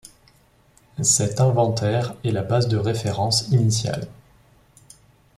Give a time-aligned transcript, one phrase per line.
[1.03, 4.07] Cet inventaire est la base de référence initiale.